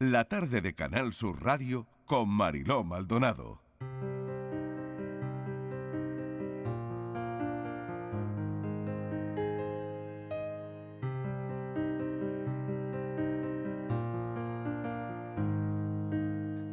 La 0.00 0.26
tarde 0.26 0.60
de 0.60 0.76
Canal 0.76 1.12
Sur 1.12 1.42
Radio 1.42 1.88
con 2.04 2.28
Mariló 2.28 2.84
Maldonado. 2.84 3.60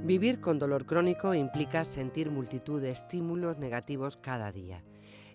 Vivir 0.04 0.40
con 0.40 0.60
dolor 0.60 0.86
crónico 0.86 1.34
implica 1.34 1.84
sentir 1.84 2.30
multitud 2.30 2.80
de 2.80 2.92
estímulos 2.92 3.58
negativos 3.58 4.18
cada 4.18 4.52
día. 4.52 4.84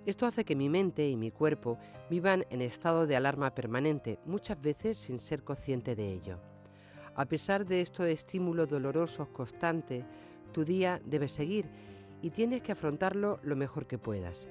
Esto 0.07 0.27
hace 0.27 0.45
que 0.45 0.55
mi 0.55 0.69
mente 0.69 1.09
y 1.09 1.17
mi 1.17 1.33
cuerpo 1.33 1.77
vivan 2.09 2.47
en 2.51 2.63
estado 2.63 3.09
de 3.09 3.17
alarma 3.17 3.53
permanente, 3.53 4.21
muchas 4.27 4.63
veces 4.63 4.97
sin 4.97 5.19
ser 5.19 5.43
consciente 5.43 5.97
de 5.97 6.13
ello. 6.13 6.50
A 7.15 7.27
pesar 7.27 7.67
de 7.67 7.81
estos 7.81 8.07
estímulos 8.07 8.69
dolorosos 8.69 9.29
constantes, 9.29 10.05
tu 10.53 10.65
día 10.65 11.01
debe 11.05 11.29
seguir 11.29 11.67
y 12.23 12.31
tienes 12.31 12.63
que 12.63 12.73
afrontarlo 12.73 13.41
lo 13.43 13.57
mejor 13.57 13.87
que 13.87 13.99
puedas. 13.99 14.47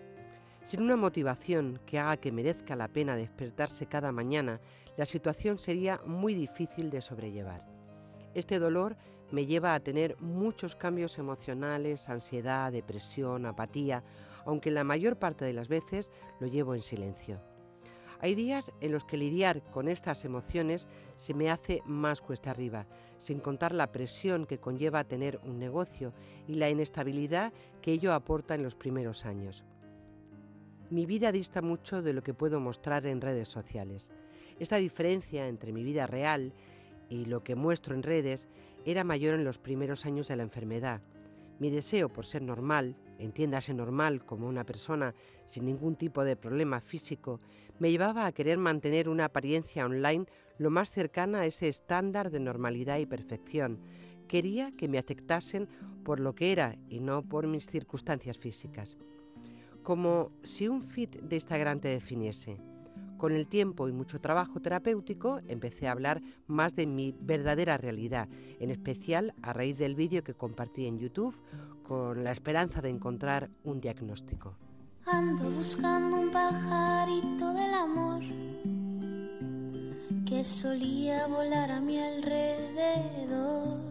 Sin 0.64 0.82
una 0.82 0.96
motivación 0.96 1.80
que 1.86 2.00
haga 2.00 2.18
que 2.18 2.32
merezca 2.32 2.76
la 2.76 2.90
pena 2.90 3.16
despertarse 3.16 3.86
cada 3.86 4.12
mañana, 4.12 4.60
la 4.98 5.06
situación 5.06 5.58
sería 5.58 6.02
muy 6.06 6.34
difícil 6.34 6.90
de 6.90 7.02
sobrellevar. 7.02 7.66
Este 8.34 8.60
dolor 8.60 8.98
me 9.32 9.46
lleva 9.46 9.74
a 9.74 9.80
tener 9.80 10.20
muchos 10.20 10.76
cambios 10.76 11.18
emocionales, 11.18 12.10
ansiedad, 12.10 12.72
depresión, 12.72 13.46
apatía, 13.46 14.04
aunque 14.46 14.72
la 14.72 14.84
mayor 14.84 15.18
parte 15.18 15.46
de 15.46 15.54
las 15.54 15.68
veces 15.68 16.12
lo 16.40 16.48
llevo 16.48 16.76
en 16.76 16.82
silencio. 16.82 17.42
Hay 18.22 18.36
días 18.36 18.74
en 18.82 18.92
los 18.92 19.06
que 19.06 19.18
lidiar 19.18 19.64
con 19.72 19.88
estas 19.88 20.26
emociones 20.26 20.88
se 21.16 21.34
me 21.34 21.50
hace 21.50 21.82
más 21.86 22.22
cuesta 22.22 22.52
arriba, 22.52 22.86
sin 23.18 23.40
contar 23.40 23.74
la 23.74 23.92
presión 23.94 24.46
que 24.46 24.60
conlleva 24.60 25.06
tener 25.06 25.40
un 25.46 25.58
negocio 25.58 26.14
y 26.46 26.56
la 26.56 26.70
inestabilidad 26.70 27.54
que 27.82 27.94
ello 27.94 28.14
aporta 28.14 28.56
en 28.56 28.64
los 28.64 28.76
primeros 28.76 29.26
años. 29.26 29.64
Mi 30.90 31.06
vida 31.06 31.32
dista 31.32 31.62
mucho 31.62 32.02
de 32.02 32.14
lo 32.14 32.22
que 32.22 32.34
puedo 32.34 32.60
mostrar 32.60 33.06
en 33.06 33.22
redes 33.22 33.48
sociales. 33.48 34.12
Esta 34.60 34.76
diferencia 34.78 35.48
entre 35.48 35.72
mi 35.72 35.84
vida 35.84 36.06
real 36.06 36.52
y 37.10 37.26
lo 37.26 37.44
que 37.44 37.56
muestro 37.56 37.96
en 37.96 38.04
redes 38.04 38.50
era 38.86 39.06
mayor 39.06 39.36
en 39.36 39.46
los 39.46 39.60
primeros 39.60 40.06
años 40.06 40.28
de 40.28 40.36
la 40.36 40.44
enfermedad. 40.44 41.02
Mi 41.60 41.70
deseo 41.70 42.10
por 42.10 42.26
ser 42.26 42.42
normal, 42.42 42.96
entiéndase 43.20 43.74
normal 43.74 44.26
como 44.26 44.48
una 44.48 44.64
persona 44.64 45.14
sin 45.46 45.66
ningún 45.66 45.96
tipo 45.96 46.24
de 46.24 46.36
problema 46.36 46.82
físico, 46.82 47.40
me 47.78 47.92
llevaba 47.92 48.26
a 48.26 48.32
querer 48.32 48.58
mantener 48.58 49.08
una 49.08 49.26
apariencia 49.26 49.86
online 49.86 50.26
lo 50.58 50.70
más 50.70 50.92
cercana 50.92 51.42
a 51.42 51.46
ese 51.46 51.68
estándar 51.68 52.32
de 52.32 52.40
normalidad 52.40 52.98
y 52.98 53.06
perfección. 53.06 53.80
Quería 54.28 54.72
que 54.72 54.88
me 54.88 54.98
aceptasen 54.98 55.70
por 56.04 56.20
lo 56.20 56.34
que 56.34 56.52
era 56.52 56.76
y 56.88 57.00
no 57.00 57.22
por 57.24 57.48
mis 57.48 57.68
circunstancias 57.68 58.38
físicas. 58.38 58.98
Como 59.84 60.32
si 60.44 60.68
un 60.68 60.82
fit 60.82 61.16
de 61.16 61.36
Instagram 61.36 61.80
te 61.80 61.90
definiese. 61.90 62.69
Con 63.20 63.34
el 63.34 63.48
tiempo 63.48 63.90
y 63.90 63.92
mucho 63.92 64.22
trabajo 64.22 64.62
terapéutico 64.62 65.42
empecé 65.50 65.90
a 65.90 65.92
hablar 65.92 66.22
más 66.48 66.74
de 66.78 66.88
mi 66.88 67.14
verdadera 67.20 67.76
realidad, 67.78 68.30
en 68.62 68.72
especial 68.72 69.34
a 69.42 69.52
raíz 69.52 69.78
del 69.78 69.94
vídeo 69.94 70.24
que 70.24 70.34
compartí 70.34 70.86
en 70.86 71.00
YouTube 71.00 71.36
con 71.84 72.24
la 72.24 72.32
esperanza 72.32 72.82
de 72.82 72.88
encontrar 72.88 73.50
un 73.66 73.82
diagnóstico. 73.82 74.56
Ando 75.06 75.52
buscando 75.52 76.16
un 76.16 76.32
pajarito 76.32 77.52
del 77.52 77.74
amor 77.74 78.22
que 80.26 80.46
solía 80.46 81.28
volar 81.28 81.72
a 81.72 81.82
mi 81.82 82.00
alrededor, 82.00 83.82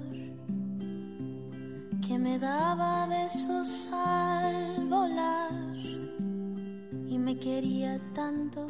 que 2.01 2.19
me 2.19 2.39
daba 2.39 3.06
besos 3.09 3.91
al 3.93 4.89
volar 4.89 5.53
y 5.77 7.19
me 7.19 7.38
quería 7.38 8.00
tanto 8.15 8.69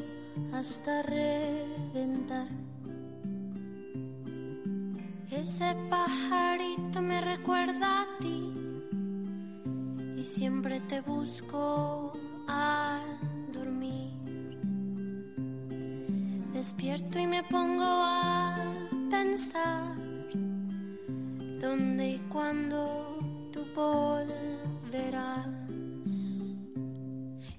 hasta 0.52 1.02
reventar. 1.02 2.48
Ese 5.30 5.76
pajarito 5.88 7.00
me 7.00 7.20
recuerda 7.20 8.02
a 8.02 8.18
ti 8.18 8.52
y 10.16 10.24
siempre 10.24 10.80
te 10.80 11.00
busco 11.00 12.12
al 12.46 13.02
dormir. 13.52 14.10
Despierto 16.52 17.18
y 17.18 17.26
me 17.26 17.44
pongo 17.44 17.84
a 17.84 18.56
pensar 19.10 19.94
dónde 21.60 22.10
y 22.10 22.18
cuándo 22.30 23.18
tú 23.52 23.60
volverás. 23.76 25.57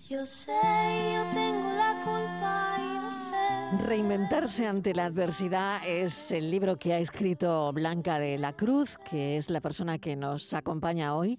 Yo 0.10 0.26
sé, 0.26 0.52
yo 0.52 1.22
tengo 1.36 1.72
la 1.74 2.02
culpa, 2.04 2.78
yo 2.80 3.12
sé. 3.12 3.86
Reinventarse 3.86 4.66
ante 4.66 4.96
la 4.96 5.06
adversidad 5.06 5.82
es 5.86 6.32
el 6.32 6.50
libro 6.50 6.80
que 6.80 6.94
ha 6.94 6.98
escrito 6.98 7.72
Blanca 7.74 8.18
de 8.18 8.40
la 8.40 8.54
Cruz, 8.54 8.98
que 9.08 9.38
es 9.38 9.52
la 9.52 9.62
persona 9.62 10.00
que 10.00 10.16
nos 10.16 10.56
acompaña 10.56 11.16
hoy. 11.16 11.38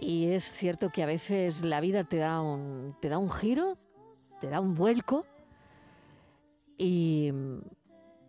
Y 0.00 0.30
es 0.30 0.52
cierto 0.52 0.88
que 0.88 1.04
a 1.04 1.06
veces 1.06 1.62
la 1.62 1.80
vida 1.80 2.02
te 2.02 2.16
da 2.16 2.40
un, 2.40 2.96
te 3.00 3.08
da 3.08 3.18
un 3.18 3.30
giro, 3.30 3.74
te 4.40 4.48
da 4.48 4.58
un 4.58 4.74
vuelco 4.74 5.24
y 6.76 7.30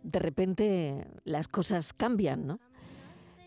de 0.04 0.18
repente 0.20 1.08
las 1.24 1.48
cosas 1.48 1.92
cambian, 1.92 2.46
¿no? 2.46 2.60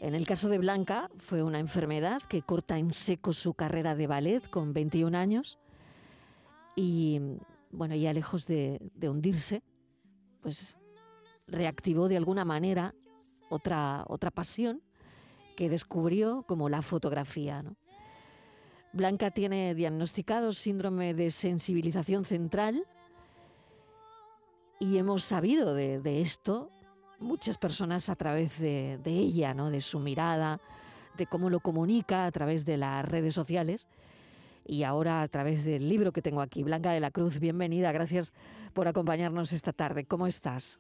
En 0.01 0.13
el 0.13 0.27
caso 0.27 0.50
de 0.50 0.57
Blanca 0.57 1.09
fue 1.19 1.41
una 1.41 1.59
enfermedad 1.59 2.22
que 2.27 2.41
corta 2.41 2.77
en 2.79 2.91
seco 2.91 3.31
su 3.31 3.53
carrera 3.53 3.95
de 3.95 4.07
ballet 4.07 4.50
con 4.50 4.73
21 4.73 5.17
años 5.17 5.57
y 6.75 7.22
bueno, 7.72 7.96
ya 7.96 8.13
lejos 8.13 8.46
de, 8.46 8.80
hundirse, 9.02 9.63
pues 10.41 10.80
reactivó 11.47 12.08
de 12.08 12.18
alguna 12.18 12.46
manera 12.46 12.94
otra, 13.50 14.03
otra 14.08 14.31
pasión 14.31 14.81
que 15.56 15.69
descubrió 15.69 16.44
como 16.44 16.69
la 16.69 16.81
fotografía. 16.81 17.63
Blanca 18.94 19.31
tiene 19.31 19.75
diagnosticado 19.75 20.53
síndrome 20.53 21.13
de 21.13 21.31
sensibilización 21.31 22.25
central 22.25 22.86
y 24.80 24.97
hemos 24.97 25.24
sabido 25.24 25.74
de, 25.74 26.22
esto 26.22 26.69
muchas 27.19 27.57
personas 27.57 28.09
a 28.09 28.16
través 28.16 28.59
de, 28.59 29.00
de 29.03 29.12
ella, 29.12 29.53
¿no? 29.53 29.69
de 29.69 29.81
su 29.81 30.00
mirada, 30.00 30.59
de 31.18 31.25
cómo 31.28 31.50
lo 31.50 31.62
comunica 31.62 32.25
a 32.25 32.31
través 32.31 32.66
de 32.66 32.78
las 32.78 33.07
redes 33.07 33.34
sociales 33.34 33.88
y 34.65 34.83
ahora 34.83 35.21
a 35.21 35.27
través 35.27 35.63
del 35.63 35.87
libro 35.87 36.11
que 36.11 36.21
tengo 36.21 36.41
aquí. 36.41 36.63
Blanca 36.63 36.91
de 36.91 36.99
la 36.99 37.11
Cruz, 37.11 37.39
bienvenida, 37.39 37.91
gracias 37.91 38.33
por 38.73 38.87
acompañarnos 38.87 39.53
esta 39.53 39.73
tarde. 39.73 40.05
¿Cómo 40.05 40.27
estás? 40.27 40.79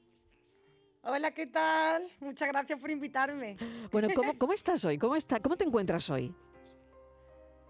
Hola, 1.03 1.31
¿qué 1.31 1.45
tal? 1.45 2.11
Muchas 2.19 2.47
gracias 2.47 2.79
por 2.79 2.89
invitarme. 2.89 3.57
Bueno, 3.91 4.09
¿cómo, 4.37 4.53
estás 4.53 4.83
hoy? 4.83 4.97
¿Cómo, 4.97 5.15
está, 5.15 5.39
¿Cómo 5.39 5.55
te 5.55 5.63
encuentras 5.63 6.09
hoy? 6.09 6.35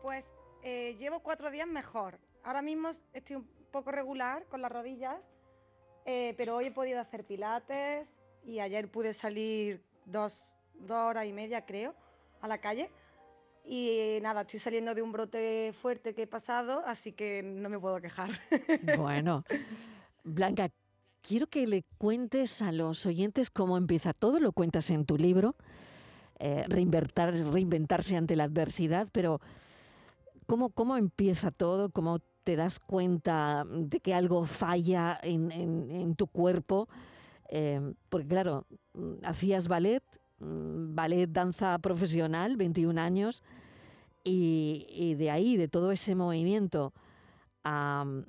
Pues 0.01 0.25
eh, 0.63 0.95
llevo 0.97 1.19
cuatro 1.19 1.51
días 1.51 1.67
mejor. 1.67 2.17
Ahora 2.43 2.61
mismo 2.61 2.89
estoy 3.13 3.35
un 3.35 3.47
poco 3.71 3.91
regular 3.91 4.45
con 4.47 4.61
las 4.61 4.71
rodillas, 4.71 5.29
eh, 6.05 6.33
pero 6.37 6.55
hoy 6.55 6.67
he 6.67 6.71
podido 6.71 6.99
hacer 7.01 7.25
pilates 7.25 8.17
y 8.43 8.59
ayer 8.59 8.89
pude 8.89 9.13
salir 9.13 9.83
dos, 10.05 10.55
dos 10.73 10.97
horas 10.97 11.25
y 11.25 11.33
media, 11.33 11.65
creo, 11.65 11.93
a 12.41 12.47
la 12.47 12.59
calle. 12.59 12.89
Y 13.67 14.19
nada, 14.21 14.41
estoy 14.41 14.59
saliendo 14.59 14.93
de 14.93 15.01
un 15.01 15.11
brote 15.11 15.73
fuerte 15.73 16.13
que 16.13 16.23
he 16.23 16.27
pasado, 16.27 16.83
así 16.85 17.13
que 17.13 17.41
no 17.43 17.69
me 17.69 17.79
puedo 17.79 17.99
quejar. 17.99 18.29
Bueno, 18.97 19.43
Blanca, 20.23 20.69
quiero 21.21 21.47
que 21.47 21.65
le 21.65 21.83
cuentes 21.97 22.61
a 22.61 22.71
los 22.71 23.05
oyentes 23.05 23.49
cómo 23.49 23.77
empieza 23.77 24.13
todo, 24.13 24.39
lo 24.39 24.51
cuentas 24.51 24.91
en 24.91 25.05
tu 25.05 25.17
libro, 25.17 25.55
eh, 26.39 26.65
reinventarse 26.67 28.15
ante 28.15 28.35
la 28.35 28.44
adversidad, 28.44 29.07
pero 29.12 29.41
¿cómo, 30.45 30.69
¿cómo 30.69 30.97
empieza 30.97 31.50
todo? 31.50 31.89
¿Cómo 31.89 32.19
te 32.44 32.56
das 32.56 32.79
cuenta 32.79 33.65
de 33.68 34.00
que 34.00 34.13
algo 34.13 34.45
falla 34.45 35.19
en, 35.23 36.15
tu 36.15 36.27
cuerpo? 36.27 36.88
Eh, 37.50 37.94
porque 38.09 38.27
claro, 38.27 38.68
hacías 39.23 39.68
ballet, 39.68 40.03
Mm, 40.03 40.25
ballet, 40.94 41.27
danza 41.27 41.77
profesional, 41.80 42.57
21 42.57 43.00
años, 43.00 43.44
y, 44.24 45.15
de 45.15 45.30
ahí, 45.30 45.56
de 45.56 45.68
todo 45.68 45.92
ese 45.92 46.15
movimiento 46.15 46.94
a 47.63 48.03
mm, 48.06 48.25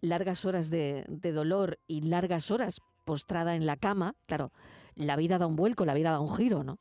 largas 0.00 0.44
horas 0.44 0.70
de, 0.70 1.04
dolor 1.08 1.78
y 1.86 2.02
largas 2.02 2.50
horas 2.50 2.80
postrada 3.04 3.54
en 3.54 3.64
la 3.64 3.76
cama, 3.76 4.16
claro, 4.26 4.52
la 4.96 5.16
vida 5.16 5.38
da 5.38 5.46
un 5.46 5.56
vuelco, 5.56 5.84
la 5.84 5.94
vida 5.94 6.10
da 6.10 6.20
un 6.20 6.34
giro, 6.34 6.64
¿no? 6.64 6.78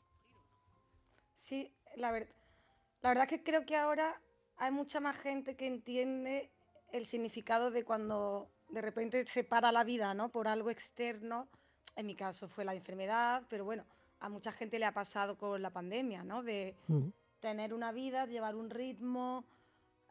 Sí, 1.35 1.71
la, 1.95 2.11
la 2.11 3.09
verdad 3.09 3.23
es 3.23 3.29
que 3.29 3.43
creo 3.43 3.65
que 3.65 3.75
ahora 3.75 4.19
hay 4.57 4.71
mucha 4.71 4.99
más 4.99 5.17
gente 5.17 5.55
que 5.55 5.67
entiende 5.67 6.49
el 6.91 7.05
significado 7.05 7.69
de 7.69 7.83
cuando 7.83 8.49
de 8.69 8.81
repente 8.81 9.25
se 9.27 9.43
para 9.43 9.71
la 9.71 9.83
vida, 9.83 10.13
¿no? 10.13 10.29
Por 10.29 10.47
algo 10.47 10.69
externo. 10.69 11.49
En 11.95 12.07
mi 12.07 12.15
caso 12.15 12.47
fue 12.47 12.65
la 12.65 12.73
enfermedad, 12.73 13.43
pero 13.49 13.65
bueno, 13.65 13.85
a 14.23 14.29
mucha 14.29 14.53
gente 14.53 14.79
le 14.79 14.85
ha 14.85 14.93
pasado 14.93 15.37
con 15.37 15.61
la 15.61 15.69
pandemia, 15.69 16.23
¿no? 16.23 16.43
De 16.43 16.77
Mm. 16.87 17.09
tener 17.41 17.73
una 17.73 17.91
vida, 17.91 18.25
llevar 18.25 18.55
un 18.55 18.69
ritmo. 18.69 19.45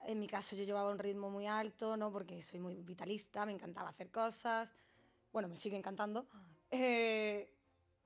En 0.05 0.21
mi 0.21 0.27
caso 0.27 0.55
yo 0.55 0.65
llevaba 0.65 0.91
un 0.91 0.99
ritmo 0.99 1.31
muy 1.31 1.47
alto, 1.47 1.97
¿no? 1.97 2.13
Porque 2.13 2.43
soy 2.43 2.61
muy 2.61 2.83
vitalista, 2.83 3.47
me 3.47 3.53
encantaba 3.53 3.89
hacer 3.89 4.11
cosas. 4.11 4.75
Bueno, 5.33 5.49
me 5.49 5.57
sigue 5.57 5.79
encantando. 5.79 6.27
Eh, 6.71 7.51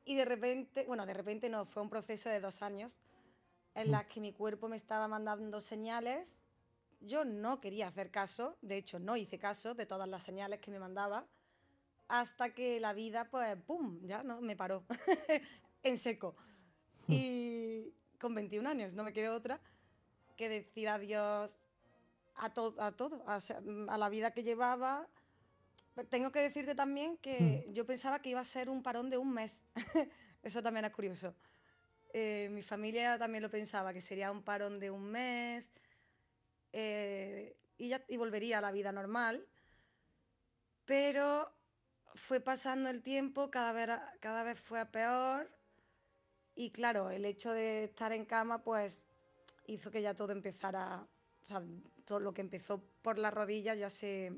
y 0.05 0.15
de 0.15 0.25
repente, 0.25 0.85
bueno, 0.87 1.07
de 1.07 1.15
repente 1.15 1.51
no, 1.51 1.65
fue 1.65 1.83
un 1.83 1.91
proceso 1.91 2.29
de 2.29 2.39
dos 2.39 2.63
años 2.63 2.99
en 3.75 3.91
las 3.91 4.07
que 4.07 4.21
mi 4.21 4.33
cuerpo 4.33 4.69
me 4.69 4.77
estaba 4.77 5.09
mandando 5.09 5.61
señales. 5.61 6.45
Yo 7.01 7.25
no 7.25 7.61
quería 7.61 7.89
hacer 7.89 8.13
caso, 8.13 8.57
de 8.63 8.77
hecho 8.77 9.01
no 9.01 9.17
hice 9.17 9.41
caso 9.41 9.75
de 9.75 9.87
todas 9.87 10.09
las 10.09 10.23
señales 10.23 10.61
que 10.61 10.71
me 10.71 10.79
mandaba, 10.79 11.27
hasta 12.07 12.55
que 12.55 12.79
la 12.79 12.93
vida, 12.93 13.29
pues, 13.29 13.57
¡pum!, 13.67 13.99
ya 14.03 14.23
no, 14.23 14.41
me 14.41 14.55
paró 14.57 14.85
en 15.89 15.99
seco. 15.99 16.35
Y 17.09 17.95
con 18.19 18.35
21 18.35 18.67
años 18.69 18.95
no 18.95 19.05
me 19.05 19.13
quedó 19.13 19.35
otra 19.35 19.61
que 20.37 20.49
decir 20.49 20.89
adiós 20.89 21.57
a, 22.35 22.51
to- 22.53 22.75
a 22.79 22.93
todo, 22.93 23.23
a, 23.27 23.39
a 23.89 23.99
la 23.99 24.09
vida 24.09 24.33
que 24.33 24.43
llevaba. 24.43 25.09
Pero 25.95 26.09
Tengo 26.09 26.31
que 26.33 26.41
decirte 26.41 26.75
también 26.75 27.17
que 27.19 27.67
yo 27.73 27.87
pensaba 27.87 28.21
que 28.21 28.31
iba 28.31 28.41
a 28.41 28.45
ser 28.45 28.69
un 28.69 28.83
parón 28.83 29.09
de 29.11 29.19
un 29.19 29.33
mes. 29.33 29.63
Eso 30.43 30.63
también 30.63 30.85
es 30.85 30.91
curioso. 30.93 31.35
Eh, 32.13 32.49
mi 32.51 32.63
familia 32.63 33.19
también 33.19 33.43
lo 33.43 33.51
pensaba, 33.51 33.93
que 33.93 34.01
sería 34.01 34.31
un 34.31 34.43
parón 34.43 34.79
de 34.81 34.91
un 34.91 35.05
mes 35.11 35.71
eh, 36.73 37.57
y, 37.79 37.89
ya, 37.89 38.03
y 38.09 38.17
volvería 38.17 38.59
a 38.59 38.61
la 38.61 38.73
vida 38.73 38.93
normal. 38.93 39.47
Pero 40.85 41.51
fue 42.15 42.41
pasando 42.41 42.89
el 42.91 43.03
tiempo, 43.03 43.51
cada 43.51 43.73
vez, 43.73 43.89
cada 44.21 44.43
vez 44.43 44.59
fue 44.59 44.81
a 44.81 44.91
peor. 44.91 45.51
Y 46.59 46.71
claro, 46.71 47.11
el 47.11 47.27
hecho 47.27 47.53
de 47.53 47.85
estar 47.85 48.13
en 48.13 48.25
cama, 48.25 48.65
pues 48.65 49.05
hizo 49.67 49.91
que 49.91 50.01
ya 50.01 50.15
todo 50.15 50.33
empezara, 50.33 51.07
o 51.43 51.47
sea, 51.47 51.63
todo 52.07 52.19
lo 52.19 52.33
que 52.33 52.41
empezó 52.41 52.83
por 53.03 53.19
las 53.19 53.35
rodillas 53.35 53.79
ya 53.79 53.91
se, 53.91 54.33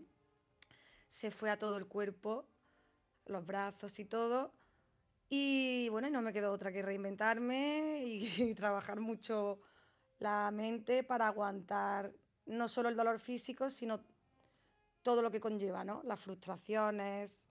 se 1.06 1.30
fue 1.30 1.50
a 1.50 1.58
todo 1.58 1.76
el 1.76 1.86
cuerpo, 1.86 2.48
los 3.26 3.46
brazos 3.46 4.00
y 4.00 4.04
todo. 4.04 4.52
Y 5.28 5.88
bueno, 5.90 6.10
no 6.10 6.20
me 6.20 6.32
quedó 6.32 6.50
otra 6.50 6.72
que 6.72 6.82
reinventarme 6.82 8.02
y, 8.04 8.26
y 8.42 8.54
trabajar 8.54 8.98
mucho 8.98 9.60
la 10.18 10.50
mente 10.50 11.04
para 11.04 11.28
aguantar 11.28 12.12
no 12.46 12.66
solo 12.66 12.88
el 12.88 12.96
dolor 12.96 13.20
físico, 13.20 13.70
sino 13.70 14.04
todo 15.02 15.22
lo 15.22 15.30
que 15.30 15.40
conlleva, 15.40 15.84
¿no? 15.84 16.02
Las 16.04 16.18
frustraciones, 16.18 17.47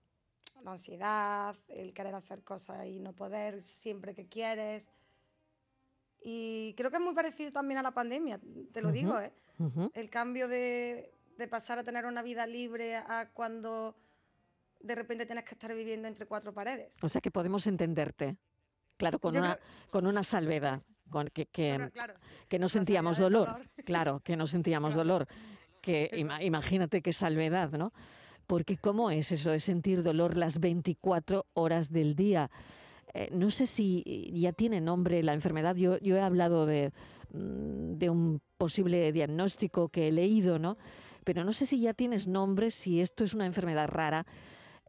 la 0.62 0.72
ansiedad, 0.72 1.54
el 1.68 1.92
querer 1.92 2.14
hacer 2.14 2.42
cosas 2.42 2.86
y 2.86 3.00
no 3.00 3.12
poder 3.12 3.60
siempre 3.62 4.14
que 4.14 4.26
quieres. 4.28 4.90
Y 6.22 6.74
creo 6.76 6.90
que 6.90 6.96
es 6.96 7.02
muy 7.02 7.14
parecido 7.14 7.50
también 7.52 7.78
a 7.78 7.82
la 7.82 7.92
pandemia, 7.92 8.38
te 8.72 8.82
lo 8.82 8.90
digo, 8.90 9.18
¿eh? 9.20 9.32
El 9.94 10.10
cambio 10.10 10.46
de, 10.48 11.12
de 11.36 11.48
pasar 11.48 11.78
a 11.78 11.84
tener 11.84 12.06
una 12.06 12.22
vida 12.22 12.46
libre 12.46 12.96
a 12.96 13.30
cuando 13.32 13.96
de 14.80 14.94
repente 14.94 15.26
tienes 15.26 15.44
que 15.44 15.54
estar 15.54 15.74
viviendo 15.74 16.06
entre 16.06 16.26
cuatro 16.26 16.52
paredes. 16.54 16.96
O 17.02 17.08
sea 17.08 17.20
que 17.20 17.30
podemos 17.30 17.66
entenderte. 17.66 18.36
Claro, 18.96 19.18
con 19.20 19.32
Yo 19.32 19.40
una, 19.40 19.54
creo- 19.56 19.66
con 19.90 20.06
una 20.06 20.22
salvedad, 20.24 20.82
con 21.10 21.28
que, 21.28 21.46
que, 21.46 21.70
Bueno, 21.72 21.90
claro, 21.92 22.14
que 22.48 22.58
no 22.58 22.68
sentíamos 22.68 23.18
dolor. 23.18 23.48
dolor. 23.48 23.66
Claro, 23.84 24.20
que 24.24 24.36
no 24.36 24.46
sentíamos 24.48 24.94
dolor. 24.96 25.26
Que 25.80 26.10
imagínate 26.42 27.00
qué 27.02 27.12
salvedad, 27.12 27.70
¿no? 27.72 27.92
Porque 28.48 28.78
¿cómo 28.78 29.10
es 29.10 29.30
eso 29.30 29.50
de 29.50 29.60
sentir 29.60 30.02
dolor 30.02 30.38
las 30.38 30.58
24 30.58 31.44
horas 31.52 31.92
del 31.92 32.16
día? 32.16 32.50
Eh, 33.12 33.28
no 33.30 33.50
sé 33.50 33.66
si 33.66 34.02
ya 34.32 34.52
tiene 34.52 34.80
nombre 34.80 35.22
la 35.22 35.34
enfermedad. 35.34 35.76
Yo, 35.76 35.98
yo 35.98 36.16
he 36.16 36.20
hablado 36.22 36.64
de, 36.64 36.90
mm, 37.34 37.98
de 37.98 38.08
un 38.08 38.40
posible 38.56 39.12
diagnóstico 39.12 39.90
que 39.90 40.08
he 40.08 40.12
leído, 40.12 40.58
¿no? 40.58 40.78
Pero 41.24 41.44
no 41.44 41.52
sé 41.52 41.66
si 41.66 41.78
ya 41.78 41.92
tienes 41.92 42.26
nombre, 42.26 42.70
si 42.70 43.02
esto 43.02 43.22
es 43.22 43.34
una 43.34 43.44
enfermedad 43.44 43.86
rara, 43.86 44.26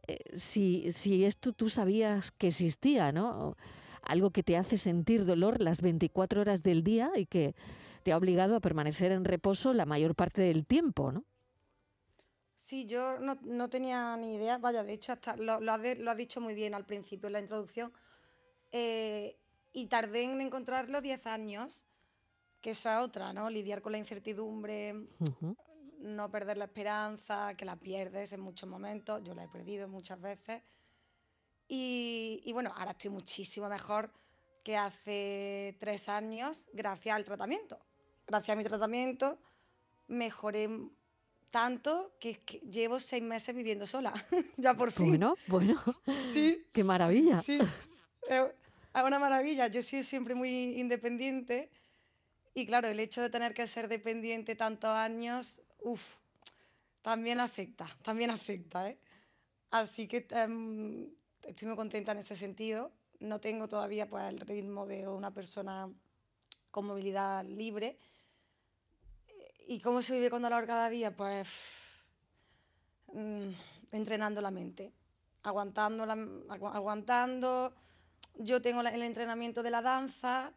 eh, 0.06 0.16
si, 0.36 0.90
si 0.92 1.26
esto 1.26 1.52
tú 1.52 1.68
sabías 1.68 2.30
que 2.30 2.48
existía, 2.48 3.12
¿no? 3.12 3.58
Algo 4.00 4.30
que 4.30 4.42
te 4.42 4.56
hace 4.56 4.78
sentir 4.78 5.26
dolor 5.26 5.60
las 5.60 5.82
24 5.82 6.40
horas 6.40 6.62
del 6.62 6.82
día 6.82 7.10
y 7.14 7.26
que 7.26 7.54
te 8.04 8.12
ha 8.12 8.16
obligado 8.16 8.56
a 8.56 8.60
permanecer 8.60 9.12
en 9.12 9.26
reposo 9.26 9.74
la 9.74 9.84
mayor 9.84 10.14
parte 10.14 10.40
del 10.40 10.64
tiempo, 10.64 11.12
¿no? 11.12 11.26
Sí, 12.70 12.86
yo 12.86 13.18
no, 13.18 13.36
no 13.42 13.68
tenía 13.68 14.16
ni 14.16 14.36
idea, 14.36 14.56
vaya, 14.58 14.84
de 14.84 14.92
hecho 14.92 15.10
hasta 15.10 15.34
lo, 15.34 15.58
lo 15.60 15.72
has, 15.72 15.82
de- 15.82 15.96
lo 15.96 16.08
has 16.12 16.16
dicho 16.16 16.40
muy 16.40 16.54
bien 16.54 16.72
al 16.72 16.86
principio 16.86 17.26
en 17.26 17.32
la 17.32 17.40
introducción, 17.40 17.92
eh, 18.70 19.36
y 19.72 19.86
tardé 19.86 20.22
en 20.22 20.40
encontrarlo 20.40 21.00
10 21.00 21.26
años, 21.26 21.84
que 22.60 22.70
eso 22.70 22.88
es 22.88 22.98
otra, 22.98 23.32
¿no? 23.32 23.50
Lidiar 23.50 23.82
con 23.82 23.90
la 23.90 23.98
incertidumbre, 23.98 24.94
no 25.98 26.30
perder 26.30 26.58
la 26.58 26.66
esperanza, 26.66 27.54
que 27.54 27.64
la 27.64 27.74
pierdes 27.74 28.32
en 28.34 28.40
muchos 28.40 28.68
momentos, 28.68 29.20
yo 29.24 29.34
la 29.34 29.42
he 29.42 29.48
perdido 29.48 29.88
muchas 29.88 30.20
veces. 30.20 30.62
Y, 31.66 32.40
y 32.44 32.52
bueno, 32.52 32.72
ahora 32.76 32.92
estoy 32.92 33.10
muchísimo 33.10 33.68
mejor 33.68 34.12
que 34.62 34.76
hace 34.76 35.76
tres 35.80 36.08
años 36.08 36.68
gracias 36.72 37.16
al 37.16 37.24
tratamiento. 37.24 37.80
Gracias 38.28 38.54
a 38.54 38.56
mi 38.56 38.62
tratamiento 38.62 39.40
mejoré 40.06 40.68
tanto 41.50 42.12
que, 42.20 42.38
que 42.40 42.58
llevo 42.60 43.00
seis 43.00 43.22
meses 43.22 43.54
viviendo 43.54 43.86
sola, 43.86 44.12
ya 44.56 44.74
por 44.74 44.92
fin. 44.92 45.08
Bueno, 45.08 45.34
bueno, 45.46 45.82
Sí, 46.32 46.64
qué 46.72 46.84
maravilla. 46.84 47.42
sí, 47.42 47.58
es 48.28 48.42
es 48.92 49.02
una 49.04 49.18
maravilla. 49.18 49.68
Yo 49.68 49.80
he 49.80 49.82
sido 49.82 50.02
siempre 50.02 50.34
muy 50.34 50.80
independiente 50.80 51.70
y 52.54 52.66
claro, 52.66 52.88
el 52.88 52.98
hecho 52.98 53.22
de 53.22 53.30
tener 53.30 53.54
que 53.54 53.66
ser 53.66 53.88
dependiente 53.88 54.56
tantos 54.56 54.90
años, 54.90 55.62
uff, 55.80 56.16
también 57.02 57.40
afecta, 57.40 57.88
también 58.02 58.30
afecta, 58.30 58.88
¿eh? 58.88 58.98
Así 59.70 60.08
que 60.08 60.26
em, 60.30 61.08
estoy 61.42 61.68
muy 61.68 61.76
contenta 61.76 62.12
en 62.12 62.18
ese 62.18 62.34
sentido. 62.34 62.90
No 63.20 63.40
tengo 63.40 63.68
todavía 63.68 64.08
pues, 64.08 64.24
el 64.24 64.40
ritmo 64.40 64.86
de 64.86 65.06
una 65.06 65.32
persona 65.32 65.88
con 66.72 66.86
movilidad 66.86 67.44
libre. 67.44 67.96
¿Y 69.70 69.78
cómo 69.78 70.02
se 70.02 70.14
vive 70.14 70.30
con 70.30 70.42
dolor 70.42 70.66
cada 70.66 70.90
día? 70.90 71.14
Pues 71.14 71.46
mm, 73.12 73.50
entrenando 73.92 74.40
la 74.40 74.50
mente, 74.50 74.92
aguantando, 75.44 76.04
la- 76.06 76.16
agu- 76.16 76.74
aguantando. 76.74 77.72
Yo 78.34 78.60
tengo 78.60 78.80
el 78.80 79.02
entrenamiento 79.02 79.62
de 79.62 79.70
la 79.70 79.80
danza, 79.80 80.52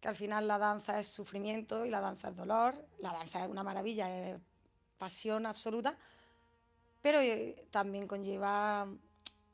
que 0.00 0.08
al 0.08 0.16
final 0.16 0.48
la 0.48 0.58
danza 0.58 0.98
es 0.98 1.06
sufrimiento 1.06 1.86
y 1.86 1.90
la 1.90 2.00
danza 2.00 2.30
es 2.30 2.34
dolor. 2.34 2.74
La 2.98 3.12
danza 3.12 3.44
es 3.44 3.48
una 3.48 3.62
maravilla, 3.62 4.10
es 4.10 4.40
pasión 4.98 5.46
absoluta, 5.46 5.96
pero 7.02 7.20
eh, 7.20 7.54
también 7.70 8.08
conlleva 8.08 8.88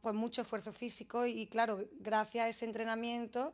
pues 0.00 0.14
mucho 0.14 0.40
esfuerzo 0.40 0.72
físico 0.72 1.26
y, 1.26 1.48
claro, 1.48 1.84
gracias 2.00 2.46
a 2.46 2.48
ese 2.48 2.64
entrenamiento 2.64 3.52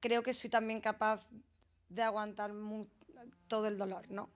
creo 0.00 0.24
que 0.24 0.34
soy 0.34 0.50
también 0.50 0.80
capaz 0.80 1.28
de 1.88 2.02
aguantar 2.02 2.52
mu- 2.52 2.86
todo 3.48 3.66
el 3.68 3.78
dolor, 3.78 4.10
¿no? 4.10 4.30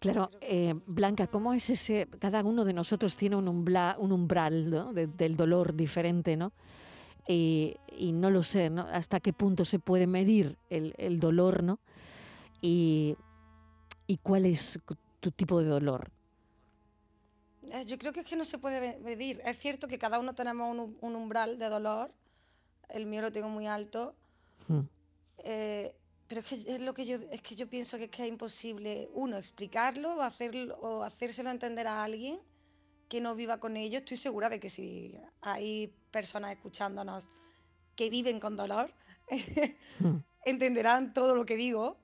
Claro, 0.00 0.30
eh, 0.42 0.74
Blanca, 0.86 1.26
¿cómo 1.28 1.54
es 1.54 1.70
ese? 1.70 2.08
Cada 2.18 2.42
uno 2.44 2.64
de 2.64 2.74
nosotros 2.74 3.16
tiene 3.16 3.36
un, 3.36 3.46
umbla- 3.46 3.96
un 3.98 4.12
umbral 4.12 4.70
¿no? 4.70 4.92
de- 4.92 5.06
del 5.06 5.36
dolor 5.36 5.74
diferente, 5.74 6.36
¿no? 6.36 6.52
Y, 7.26 7.76
y 7.96 8.12
no 8.12 8.28
lo 8.28 8.42
sé, 8.42 8.68
¿no? 8.68 8.82
Hasta 8.82 9.20
qué 9.20 9.32
punto 9.32 9.64
se 9.64 9.78
puede 9.78 10.06
medir 10.06 10.58
el, 10.68 10.94
el 10.98 11.20
dolor, 11.20 11.62
¿no? 11.62 11.78
Y, 12.60 13.16
y 14.06 14.18
cuál 14.18 14.44
es 14.44 14.78
tu 15.20 15.30
tipo 15.30 15.60
de 15.62 15.68
dolor. 15.68 16.10
Eh, 17.72 17.84
Yo 17.86 17.96
creo 17.98 18.12
que 18.12 18.20
es 18.20 18.26
que 18.26 18.36
no 18.36 18.44
se 18.44 18.58
puede 18.58 19.00
medir. 19.00 19.40
Es 19.46 19.58
cierto 19.58 19.88
que 19.88 19.98
cada 19.98 20.18
uno 20.18 20.34
tenemos 20.34 20.76
un 21.00 21.16
umbral 21.16 21.58
de 21.58 21.68
dolor. 21.70 22.12
El 22.90 23.06
mío 23.06 23.22
lo 23.22 23.32
tengo 23.32 23.48
muy 23.48 23.66
alto. 23.66 24.14
Mm. 24.68 24.80
eh, 25.44 25.94
pero 26.28 26.40
es 26.40 26.46
que 26.46 26.54
es 26.54 26.80
lo 26.80 26.94
que 26.94 27.04
yo 27.04 27.18
es 27.30 27.42
que 27.42 27.54
yo 27.54 27.68
pienso 27.68 27.98
que 27.98 28.10
es 28.10 28.28
imposible 28.28 29.08
uno 29.12 29.36
explicarlo 29.36 30.16
o 30.16 30.22
hacerlo 30.22 30.76
o 30.80 31.02
hacérselo 31.02 31.50
entender 31.50 31.86
a 31.86 32.02
alguien 32.02 32.38
que 33.08 33.20
no 33.20 33.34
viva 33.34 33.60
con 33.60 33.76
ello. 33.76 33.98
Estoy 33.98 34.16
segura 34.16 34.48
de 34.48 34.60
que 34.60 34.70
si 34.70 35.14
hay 35.42 35.94
personas 36.10 36.52
escuchándonos 36.52 37.28
que 37.96 38.10
viven 38.10 38.40
con 38.40 38.56
dolor, 38.56 38.90
entenderán 40.44 41.12
todo 41.12 41.34
lo 41.34 41.44
que 41.44 41.56
digo. 41.56 41.98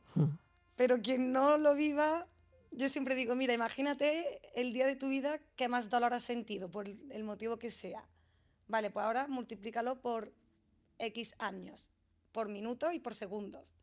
Pero 0.76 1.02
quien 1.02 1.32
no 1.32 1.58
lo 1.58 1.74
viva, 1.74 2.26
yo 2.70 2.88
siempre 2.88 3.14
digo, 3.14 3.36
mira, 3.36 3.52
imagínate 3.52 4.40
el 4.54 4.72
día 4.72 4.86
de 4.86 4.96
tu 4.96 5.08
vida 5.08 5.38
que 5.56 5.68
más 5.68 5.90
dolor 5.90 6.14
has 6.14 6.24
sentido, 6.24 6.70
por 6.70 6.88
el 6.88 7.24
motivo 7.24 7.58
que 7.58 7.70
sea. 7.70 8.06
Vale, 8.68 8.90
pues 8.90 9.04
ahora 9.04 9.26
multiplícalo 9.28 10.00
por 10.00 10.32
X 10.98 11.34
años, 11.38 11.90
por 12.32 12.48
minutos 12.48 12.94
y 12.94 13.00
por 13.00 13.14
segundos. 13.14 13.74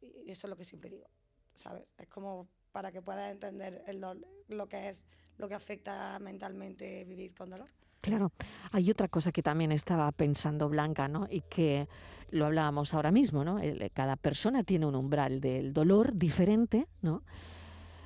Y 0.00 0.30
eso 0.30 0.46
es 0.46 0.50
lo 0.50 0.56
que 0.56 0.64
siempre 0.64 0.90
digo, 0.90 1.06
¿sabes? 1.54 1.94
Es 1.98 2.06
como 2.08 2.48
para 2.72 2.92
que 2.92 3.02
puedas 3.02 3.32
entender 3.32 3.82
el 3.86 4.00
lo 4.00 4.68
que 4.68 4.88
es, 4.88 5.06
lo 5.36 5.48
que 5.48 5.54
afecta 5.54 6.18
mentalmente 6.20 7.04
vivir 7.04 7.34
con 7.34 7.50
dolor. 7.50 7.68
Claro, 8.00 8.32
hay 8.70 8.90
otra 8.90 9.08
cosa 9.08 9.32
que 9.32 9.42
también 9.42 9.72
estaba 9.72 10.10
pensando 10.12 10.68
Blanca, 10.68 11.08
¿no? 11.08 11.26
Y 11.30 11.40
que 11.42 11.88
lo 12.30 12.46
hablábamos 12.46 12.94
ahora 12.94 13.10
mismo, 13.10 13.42
¿no? 13.44 13.58
cada 13.94 14.16
persona 14.16 14.62
tiene 14.62 14.86
un 14.86 14.94
umbral 14.94 15.40
del 15.40 15.72
dolor 15.72 16.14
diferente, 16.14 16.86
¿no? 17.02 17.22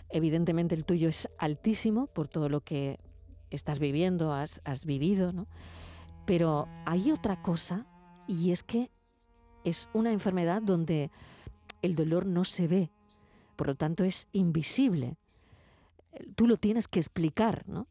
Evidentemente 0.08 0.74
el 0.74 0.84
tuyo 0.84 1.08
es 1.08 1.28
altísimo 1.38 2.06
por 2.06 2.28
todo 2.28 2.48
lo 2.48 2.60
que 2.60 3.00
estás 3.50 3.78
viviendo, 3.78 4.32
has, 4.32 4.60
has 4.64 4.84
vivido, 4.84 5.32
¿no? 5.32 5.46
Pero 6.24 6.68
hay 6.86 7.10
otra 7.10 7.42
cosa 7.42 7.86
y 8.28 8.52
es 8.52 8.62
que 8.62 8.90
es 9.64 9.88
una 9.92 10.12
enfermedad 10.12 10.62
donde 10.62 11.10
el 11.82 11.94
dolor 11.94 12.26
no 12.26 12.44
se 12.44 12.68
ve, 12.68 12.90
por 13.56 13.66
lo 13.66 13.74
tanto 13.74 14.04
es 14.04 14.28
invisible. 14.32 15.16
Tú 16.36 16.46
lo 16.46 16.56
tienes 16.56 16.88
que 16.88 17.00
explicar, 17.00 17.68
¿no? 17.68 17.86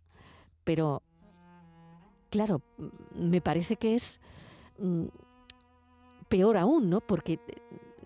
Pero, 0.63 1.03
claro, 2.29 2.62
me 3.15 3.41
parece 3.41 3.75
que 3.75 3.95
es 3.95 4.19
mm, 4.77 5.05
peor 6.29 6.57
aún, 6.57 6.89
¿no? 6.89 7.01
Porque 7.01 7.39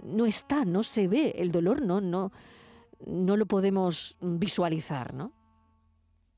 no 0.04 0.26
está, 0.26 0.66
no 0.66 0.84
se 0.84 1.08
ve, 1.08 1.36
el 1.38 1.52
dolor 1.52 1.82
no, 1.82 2.02
no, 2.02 2.32
no 3.06 3.38
lo 3.38 3.46
podemos 3.46 4.16
visualizar, 4.22 5.14
¿no? 5.14 5.34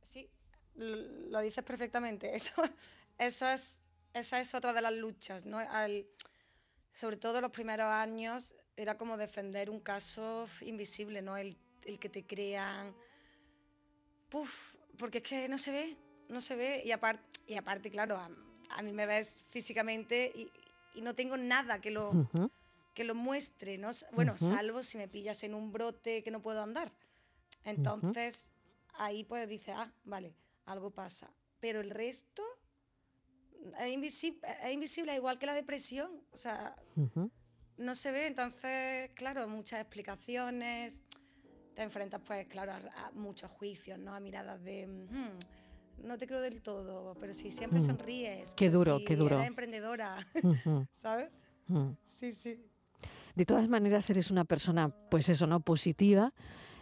Sí, 0.02 0.30
lo 0.76 1.40
dices 1.42 1.64
perfectamente. 1.64 2.36
Eso, 2.36 2.62
eso 3.18 3.48
es, 3.48 3.80
esa 4.14 4.40
es 4.40 4.54
otra 4.54 4.74
de 4.74 4.82
las 4.82 4.94
luchas, 4.94 5.46
¿no? 5.46 5.60
Sobre 6.92 7.18
todo 7.18 7.42
los 7.42 7.52
primeros 7.52 7.88
años 7.88 8.56
era 8.76 8.98
como 8.98 9.18
defender 9.18 9.70
un 9.70 9.80
caso 9.80 10.48
invisible, 10.62 11.22
¿no? 11.22 11.38
El, 11.38 11.58
que 12.00 12.10
te 12.10 12.26
crean. 12.26 12.96
Puf, 14.30 14.76
porque 14.98 15.20
es 15.20 15.24
que 15.24 15.48
no 15.48 15.58
se 15.58 15.72
ve, 15.72 15.98
no 16.30 16.42
se 16.42 16.56
ve. 16.56 16.82
Y 16.86 16.92
aparte, 16.92 17.24
y 17.48 17.56
aparte 17.56 17.90
claro, 17.90 18.18
a, 18.18 18.82
mí 18.82 18.92
me 18.92 19.06
ves 19.06 19.46
físicamente 19.50 20.32
y, 20.36 20.50
no 21.02 21.14
tengo 21.14 21.38
nada 21.38 21.80
que 21.80 21.92
lo, 21.92 22.12
que 22.96 23.04
lo 23.04 23.14
muestre, 23.14 23.78
¿no? 23.78 23.92
Bueno, 24.14 24.36
salvo 24.36 24.82
si 24.82 24.98
me 24.98 25.08
pillas 25.08 25.44
en 25.44 25.54
un 25.54 25.72
brote 25.72 26.24
que 26.24 26.32
no 26.32 26.42
puedo 26.42 26.64
andar. 26.64 26.92
Entonces, 27.66 28.52
ahí 28.96 29.24
pues 29.24 29.48
dice, 29.48 29.74
ah, 29.74 29.92
vale, 30.06 30.34
algo 30.66 30.90
pasa. 30.90 31.32
Pero 31.60 31.82
el 31.82 31.92
resto 31.92 32.44
es 33.80 33.92
invisible, 33.92 34.40
es 34.64 34.74
invisible 34.74 35.16
igual 35.16 35.40
que 35.40 35.46
la 35.46 35.54
depresión. 35.54 36.12
O 36.32 36.38
sea, 36.38 36.76
no 37.78 37.96
se 37.96 38.12
ve, 38.12 38.28
entonces, 38.28 39.12
claro, 39.14 39.48
muchas 39.48 39.80
explicaciones, 39.80 41.04
te 41.76 41.84
enfrentas, 41.84 42.22
pues, 42.26 42.48
claro, 42.48 42.74
a, 42.74 43.12
muchos 43.14 43.52
juicios, 43.52 44.00
¿no? 44.00 44.16
A 44.16 44.20
miradas 44.20 44.64
de, 44.64 44.88
hmm, 44.88 46.08
no 46.08 46.18
te 46.18 46.26
creo 46.28 46.42
del 46.42 46.62
todo, 46.62 47.16
pero 47.20 47.34
si 47.34 47.52
siempre 47.52 47.80
mm. 47.80 47.86
sonríes. 47.86 48.54
Qué 48.56 48.70
duro, 48.70 49.00
qué 49.06 49.16
duro. 49.16 49.36
Eres 49.36 49.48
emprendedora, 49.48 50.18
¿sabes? 50.92 51.30
Sí, 52.06 52.32
sí. 52.32 52.60
De 53.36 53.46
todas 53.46 53.70
maneras, 53.70 54.10
eres 54.10 54.32
una 54.32 54.46
persona, 54.46 54.90
pues 55.12 55.30
eso, 55.30 55.46
¿no? 55.46 55.60
Positiva, 55.60 56.34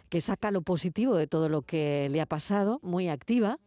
que 0.08 0.20
saca 0.20 0.50
lo 0.50 0.62
positivo 0.62 1.16
de 1.16 1.26
todo 1.26 1.48
lo 1.48 1.62
que 1.62 2.08
le 2.10 2.20
ha 2.20 2.26
pasado, 2.26 2.80
muy 2.82 3.08
activa 3.08 3.58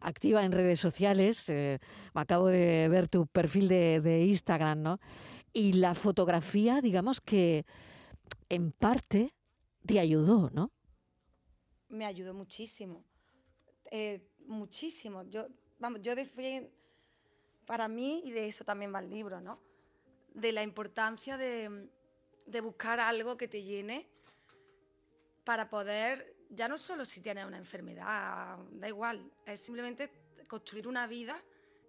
activa 0.00 0.44
en 0.44 0.52
redes 0.52 0.80
sociales. 0.80 1.48
Eh, 1.48 1.78
acabo 2.14 2.48
de 2.48 2.88
ver 2.88 3.08
tu 3.08 3.26
perfil 3.26 3.68
de, 3.68 4.24
Instagram, 4.26 4.82
¿no? 4.82 5.00
Y 5.52 5.74
la 5.74 5.94
fotografía, 5.94 6.80
digamos 6.80 7.20
que 7.20 7.64
en 8.48 8.72
parte 8.72 9.34
te 9.86 9.98
ayudó, 9.98 10.50
¿no? 10.50 10.72
Me 11.88 12.04
ayudó 12.04 12.34
muchísimo. 12.34 13.04
Eh, 13.90 14.28
muchísimo. 14.46 15.22
Yo, 15.24 15.46
vamos, 15.78 16.00
yo 16.02 16.14
define, 16.14 16.70
para 17.66 17.88
mí, 17.88 18.22
y 18.24 18.30
de 18.32 18.46
eso 18.46 18.64
también 18.64 18.94
va 18.94 19.00
el 19.00 19.10
libro, 19.10 19.40
¿no? 19.40 19.60
De 20.34 20.52
la 20.52 20.62
importancia 20.62 21.36
de 21.36 22.60
buscar 22.62 23.00
algo 23.00 23.36
que 23.36 23.48
te 23.48 23.62
llene 23.62 24.08
para 25.48 25.70
poder, 25.70 26.37
ya 26.50 26.68
no 26.68 26.78
solo 26.78 27.04
si 27.04 27.20
tienes 27.20 27.44
una 27.44 27.58
enfermedad, 27.58 28.58
da 28.72 28.88
igual, 28.88 29.30
es 29.46 29.60
simplemente 29.60 30.10
construir 30.48 30.88
una 30.88 31.06
vida 31.06 31.38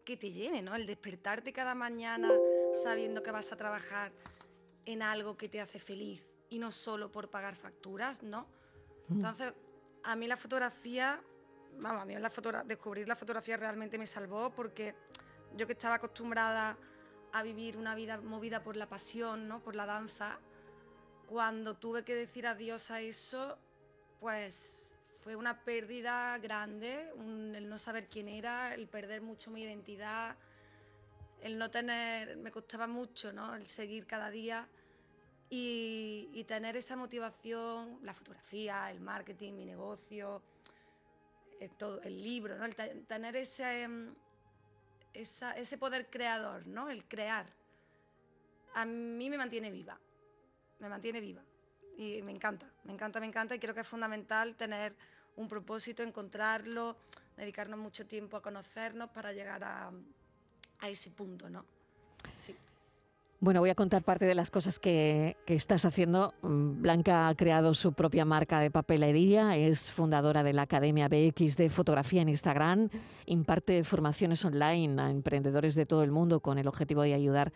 que 0.05 0.17
te 0.17 0.31
llene, 0.31 0.61
¿no? 0.61 0.75
El 0.75 0.85
despertarte 0.85 1.53
cada 1.53 1.75
mañana 1.75 2.31
sabiendo 2.73 3.23
que 3.23 3.31
vas 3.31 3.51
a 3.51 3.57
trabajar 3.57 4.11
en 4.85 5.01
algo 5.01 5.37
que 5.37 5.49
te 5.49 5.61
hace 5.61 5.79
feliz 5.79 6.35
y 6.49 6.59
no 6.59 6.71
solo 6.71 7.11
por 7.11 7.29
pagar 7.29 7.55
facturas, 7.55 8.23
¿no? 8.23 8.47
Mm. 9.07 9.13
Entonces, 9.13 9.53
a 10.03 10.15
mí 10.15 10.27
la 10.27 10.37
fotografía, 10.37 11.21
vamos, 11.77 12.01
a 12.01 12.05
mí 12.05 12.15
la 12.15 12.63
descubrir 12.65 13.07
la 13.07 13.15
fotografía 13.15 13.57
realmente 13.57 13.97
me 13.97 14.07
salvó 14.07 14.53
porque 14.53 14.95
yo 15.55 15.67
que 15.67 15.73
estaba 15.73 15.95
acostumbrada 15.95 16.77
a 17.31 17.43
vivir 17.43 17.77
una 17.77 17.95
vida 17.95 18.19
movida 18.19 18.63
por 18.63 18.75
la 18.75 18.89
pasión, 18.89 19.47
¿no? 19.47 19.61
Por 19.61 19.75
la 19.75 19.85
danza, 19.85 20.39
cuando 21.27 21.75
tuve 21.75 22.03
que 22.03 22.15
decir 22.15 22.47
adiós 22.47 22.89
a 22.91 23.01
eso, 23.01 23.59
pues 24.19 24.95
fue 25.23 25.35
una 25.35 25.63
pérdida 25.63 26.37
grande, 26.39 27.11
el 27.55 27.69
no 27.69 27.77
saber 27.77 28.07
quién 28.07 28.27
era, 28.27 28.73
el 28.73 28.87
perder 28.87 29.21
mucho 29.21 29.51
mi 29.51 29.63
identidad, 29.63 30.35
el 31.41 31.57
no 31.57 31.71
tener, 31.71 32.37
me 32.37 32.51
costaba 32.51 32.87
mucho, 32.87 33.31
¿no? 33.31 33.55
El 33.55 33.67
seguir 33.67 34.05
cada 34.05 34.29
día 34.29 34.67
y, 35.49 36.43
tener 36.47 36.75
esa 36.77 36.95
motivación, 36.95 37.99
la 38.01 38.13
fotografía, 38.13 38.89
el 38.91 39.01
marketing, 39.01 39.53
mi 39.53 39.65
negocio, 39.65 40.41
el, 41.59 41.67
eh, 41.67 41.71
todo, 41.77 42.01
el 42.01 42.23
libro, 42.23 42.57
¿no? 42.57 42.65
El 42.65 42.75
tener 42.75 43.35
ese, 43.35 43.83
em, 43.83 44.15
ese 45.13 45.77
poder 45.77 46.09
creador, 46.09 46.65
¿no? 46.65 46.89
El 46.89 47.07
crear. 47.07 47.45
A 48.73 48.85
mí 48.85 49.29
me 49.29 49.37
mantiene 49.37 49.69
viva, 49.69 49.99
me 50.79 50.89
mantiene 50.89 51.21
viva 51.21 51.43
y 51.99 52.21
me 52.21 52.31
encanta, 52.31 52.65
me 52.85 52.93
encanta, 52.93 53.19
me 53.19 53.25
encanta 53.25 53.53
y 53.55 53.59
creo 53.59 53.73
que 53.75 53.81
es 53.81 53.87
fundamental 53.87 54.55
tener 54.55 54.95
un 55.35 55.49
propósito, 55.49 56.01
encontrarlo, 56.01 56.95
dedicarnos 57.35 57.77
mucho 57.77 58.07
tiempo 58.07 58.37
a 58.37 58.41
conocernos 58.41 59.09
para 59.09 59.33
llegar 59.33 59.61
a, 59.65 59.91
ese 60.87 61.09
punto, 61.09 61.49
¿no? 61.49 61.65
Sí. 62.37 62.55
Bueno, 63.41 63.59
voy 63.59 63.69
a 63.69 63.75
contar 63.75 64.01
parte 64.03 64.23
de 64.23 64.33
las 64.33 64.49
cosas 64.49 64.79
que, 64.79 65.35
que, 65.45 65.55
estás 65.55 65.83
haciendo. 65.83 66.33
Mm, 66.41 66.81
Blanca 66.81 67.27
ha 67.27 67.35
creado 67.35 67.73
su 67.73 67.91
propia 67.91 68.23
marca 68.23 68.61
de 68.61 68.71
papelería, 68.71 69.57
es 69.57 69.91
fundadora 69.91 70.41
de 70.41 70.53
la 70.53 70.61
Academia 70.61 71.09
BX 71.09 71.57
de 71.57 71.69
Fotografía 71.69 72.21
en 72.21 72.29
Instagram, 72.29 72.89
imparte 73.25 73.83
formaciones 73.83 74.45
online 74.45 75.01
a 75.01 75.09
emprendedores 75.09 75.75
de 75.75 75.85
todo 75.85 76.03
el 76.03 76.11
mundo 76.11 76.39
con 76.39 76.59
el 76.59 76.67
objetivo 76.67 77.01
de 77.01 77.13
ayudar 77.13 77.51
a 77.51 77.53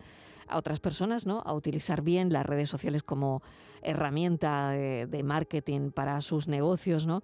otras 0.52 0.80
personas 0.80 1.26
¿no? 1.26 1.42
a 1.44 1.52
utilizar 1.54 2.02
bien 2.02 2.32
las 2.32 2.46
redes 2.46 2.68
sociales 2.68 3.02
como 3.02 3.42
herramienta 3.82 4.70
de, 4.70 5.22
marketing 5.24 5.90
para 5.90 6.20
sus 6.20 6.48
negocios. 6.48 7.06
¿no? 7.06 7.22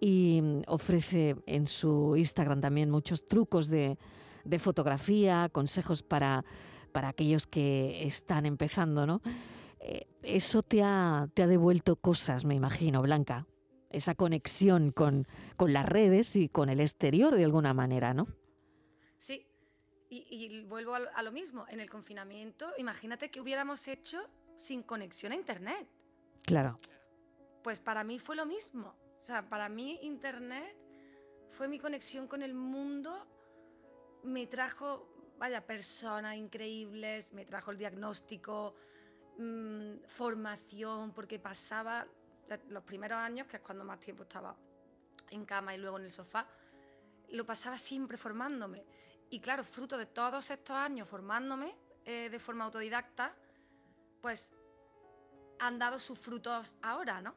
Y 0.00 0.40
mm, 0.42 0.62
ofrece 0.68 1.36
en 1.46 1.66
su 1.66 2.16
Instagram 2.16 2.60
también 2.60 2.90
muchos 2.90 3.26
trucos 3.28 3.68
de, 3.68 3.98
fotografía, 4.58 5.48
consejos 5.50 6.02
para, 6.02 6.44
para 6.92 7.08
aquellos 7.08 7.46
que 7.46 8.06
están 8.06 8.46
empezando. 8.46 9.06
¿no? 9.06 9.22
Eh, 9.80 10.06
eso 10.22 10.62
te 10.62 10.82
ha, 10.82 11.28
te 11.34 11.42
ha 11.42 11.46
devuelto 11.46 11.96
cosas, 11.96 12.44
me 12.44 12.54
imagino, 12.54 13.02
Blanca 13.02 13.46
esa 13.92 14.14
conexión 14.14 14.90
con, 14.90 15.26
con, 15.56 15.74
las 15.74 15.86
redes 15.86 16.34
y 16.36 16.48
con 16.48 16.70
el 16.70 16.80
exterior 16.80 17.36
de 17.36 17.44
alguna 17.44 17.74
manera, 17.74 18.14
¿no? 18.14 18.26
Sí, 19.18 19.46
y, 20.12 20.62
vuelvo 20.64 20.94
a, 20.94 21.22
lo 21.22 21.32
mismo, 21.32 21.64
en 21.68 21.80
el 21.80 21.88
confinamiento, 21.88 22.70
imagínate 22.76 23.30
que 23.30 23.40
hubiéramos 23.40 23.88
hecho 23.88 24.22
sin 24.56 24.82
conexión 24.82 25.32
a 25.32 25.36
Internet. 25.36 25.88
Claro. 26.44 26.78
Pues 27.62 27.80
para 27.80 28.04
mí 28.04 28.18
fue 28.18 28.36
lo 28.36 28.44
mismo. 28.44 28.94
O 29.18 29.22
sea, 29.22 29.48
para 29.48 29.68
mí 29.68 29.98
Internet 30.02 30.76
fue 31.48 31.68
mi 31.68 31.78
conexión 31.78 32.28
con 32.28 32.42
el 32.42 32.54
mundo, 32.54 33.26
me 34.24 34.46
trajo, 34.46 35.08
vaya, 35.38 35.66
personas 35.66 36.36
increíbles, 36.36 37.32
me 37.32 37.44
trajo 37.44 37.70
el 37.70 37.78
diagnóstico, 37.78 38.74
mm, 39.38 40.04
formación, 40.06 41.12
porque 41.12 41.38
pasaba 41.38 42.06
los 42.68 42.82
primeros 42.82 43.18
años, 43.18 43.46
que 43.46 43.56
es 43.56 43.62
cuando 43.62 43.84
más 43.84 43.98
tiempo 44.00 44.24
estaba 44.24 44.54
en 45.30 45.44
cama 45.46 45.74
y 45.74 45.78
luego 45.78 45.98
en 45.98 46.04
el 46.04 46.12
sofá, 46.12 46.46
lo 47.30 47.46
pasaba 47.46 47.78
siempre 47.78 48.18
formándome. 48.18 48.84
Y 49.32 49.40
claro, 49.40 49.64
fruto 49.64 49.96
de 49.96 50.04
todos 50.04 50.50
estos 50.50 50.76
años 50.76 51.08
formándome 51.08 51.74
eh, 52.04 52.28
de 52.28 52.38
forma 52.38 52.64
autodidacta, 52.64 53.34
pues 54.20 54.50
han 55.58 55.78
dado 55.78 55.98
sus 55.98 56.18
frutos 56.18 56.76
ahora, 56.82 57.22
¿no? 57.22 57.34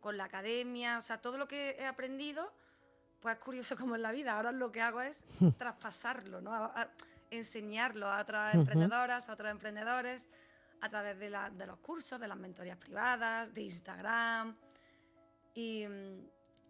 Con 0.00 0.16
la 0.16 0.24
academia, 0.24 0.96
o 0.96 1.02
sea, 1.02 1.20
todo 1.20 1.36
lo 1.36 1.46
que 1.46 1.76
he 1.78 1.84
aprendido, 1.84 2.50
pues 3.20 3.36
es 3.36 3.42
curioso 3.42 3.76
como 3.78 3.94
en 3.94 4.00
la 4.00 4.10
vida. 4.10 4.34
Ahora 4.34 4.52
lo 4.52 4.72
que 4.72 4.80
hago 4.80 5.02
es 5.02 5.24
traspasarlo, 5.58 6.40
¿no? 6.40 6.72
enseñarlo 7.30 8.06
a 8.06 8.22
otras 8.22 8.54
emprendedoras, 8.54 9.28
a 9.28 9.34
otros 9.34 9.50
emprendedores, 9.50 10.28
a 10.80 10.88
través 10.88 11.18
de, 11.18 11.28
de 11.28 11.66
los 11.66 11.76
cursos, 11.76 12.18
de 12.18 12.26
las 12.26 12.38
mentorías 12.38 12.78
privadas, 12.78 13.52
de 13.52 13.60
Instagram. 13.60 14.56
Y, 15.54 15.84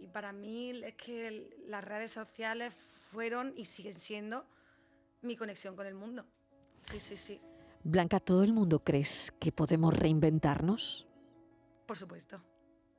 y 0.01 0.09
para 0.09 0.33
mí 0.33 0.83
es 0.83 0.95
que 0.95 1.63
las 1.69 1.85
redes 1.85 2.11
sociales 2.11 2.75
fueron 2.75 3.55
y 3.57 3.67
siguen 3.67 3.95
siendo 3.95 4.45
mi 5.25 5.37
conexión 5.37 5.77
con 5.77 5.87
el 5.87 5.95
mundo. 5.95 6.25
Sí, 6.83 6.99
sí, 6.99 7.17
sí. 7.17 7.41
Blanca, 7.83 8.21
¿todo 8.21 8.43
el 8.45 8.53
mundo 8.53 8.83
crees 8.83 9.33
que 9.39 9.53
podemos 9.53 9.95
reinventarnos? 9.97 11.07
Por 11.87 11.99
supuesto. 11.99 12.43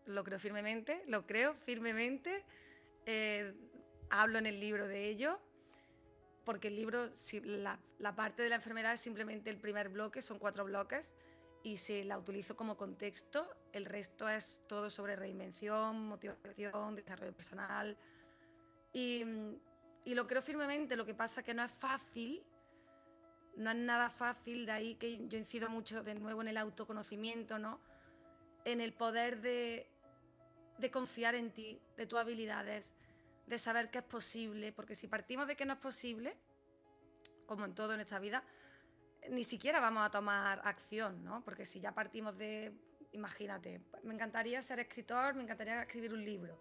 Lo 0.05 0.23
creo 0.23 0.37
firmemente, 0.39 1.03
lo 1.07 1.25
creo 1.25 1.55
firmemente. 1.55 2.43
Eh, 3.05 3.53
hablo 4.09 4.37
en 4.37 4.45
el 4.45 4.59
libro 4.59 4.87
de 4.87 5.09
ello, 5.09 5.39
porque 6.43 6.67
el 6.67 6.75
libro, 6.75 6.99
la, 7.43 7.79
la 7.97 8.15
parte 8.15 8.43
de 8.43 8.49
la 8.49 8.55
enfermedad 8.55 8.93
es 8.93 8.99
simplemente 8.99 9.49
el 9.49 9.57
primer 9.57 9.89
bloque, 9.89 10.21
son 10.21 10.37
cuatro 10.37 10.65
bloques, 10.65 11.15
y 11.63 11.77
si 11.77 12.03
la 12.03 12.19
utilizo 12.19 12.55
como 12.55 12.77
contexto, 12.77 13.49
el 13.73 13.85
resto 13.85 14.29
es 14.29 14.61
todo 14.67 14.91
sobre 14.91 15.15
reinvención, 15.15 16.07
motivación, 16.07 16.95
desarrollo 16.95 17.33
personal. 17.33 17.97
Y, 18.93 19.23
y 20.05 20.13
lo 20.13 20.27
creo 20.27 20.41
firmemente, 20.41 20.95
lo 20.95 21.05
que 21.05 21.15
pasa 21.15 21.43
que 21.43 21.53
no 21.53 21.63
es 21.63 21.71
fácil, 21.71 22.45
no 23.57 23.71
es 23.71 23.75
nada 23.75 24.09
fácil, 24.09 24.65
de 24.65 24.71
ahí 24.71 24.95
que 24.95 25.27
yo 25.27 25.37
incido 25.37 25.69
mucho 25.69 26.03
de 26.03 26.13
nuevo 26.15 26.41
en 26.41 26.47
el 26.47 26.57
autoconocimiento, 26.57 27.57
¿no? 27.57 27.81
En 28.65 28.81
el 28.81 28.93
poder 28.93 29.41
de, 29.41 29.89
de 30.77 30.91
confiar 30.91 31.33
en 31.35 31.51
ti, 31.51 31.81
de 31.97 32.05
tus 32.05 32.19
habilidades, 32.19 32.93
de 33.47 33.57
saber 33.57 33.89
que 33.89 33.99
es 33.99 34.03
posible, 34.03 34.71
porque 34.71 34.95
si 34.95 35.07
partimos 35.07 35.47
de 35.47 35.55
que 35.55 35.65
no 35.65 35.73
es 35.73 35.79
posible, 35.79 36.37
como 37.47 37.65
en 37.65 37.73
todo 37.73 37.93
en 37.93 38.01
esta 38.01 38.19
vida, 38.19 38.43
ni 39.29 39.43
siquiera 39.43 39.79
vamos 39.79 40.05
a 40.05 40.11
tomar 40.11 40.61
acción, 40.65 41.23
¿no? 41.23 41.43
Porque 41.43 41.65
si 41.65 41.79
ya 41.79 41.93
partimos 41.93 42.37
de, 42.37 42.73
imagínate, 43.11 43.81
me 44.03 44.13
encantaría 44.13 44.61
ser 44.61 44.79
escritor, 44.79 45.33
me 45.33 45.43
encantaría 45.43 45.81
escribir 45.81 46.13
un 46.13 46.23
libro, 46.23 46.59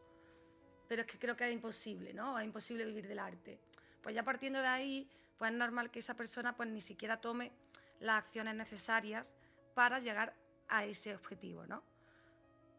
pero 0.89 1.03
es 1.03 1.07
que 1.07 1.19
creo 1.19 1.37
que 1.37 1.47
es 1.47 1.53
imposible, 1.53 2.13
¿no? 2.13 2.39
Es 2.39 2.45
imposible 2.45 2.85
vivir 2.85 3.09
del 3.09 3.19
arte. 3.19 3.61
Pues 4.03 4.15
ya 4.15 4.23
partiendo 4.23 4.61
de 4.61 4.69
ahí, 4.69 5.11
pues 5.39 5.51
es 5.51 5.57
normal 5.57 5.91
que 5.91 5.99
esa 5.99 6.15
persona 6.15 6.57
pues 6.57 6.69
ni 6.69 6.81
siquiera 6.81 7.21
tome 7.21 7.53
las 8.01 8.19
acciones 8.19 8.55
necesarias 8.55 9.35
para 9.75 9.99
llegar 9.99 10.35
a 10.69 10.85
ese 10.85 11.15
objetivo, 11.15 11.67
¿no? 11.67 11.83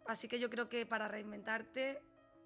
Así 0.08 0.28
que 0.28 0.40
yo 0.40 0.50
creo 0.50 0.70
que 0.70 0.86
para 0.86 1.08
reinventarte 1.08 2.02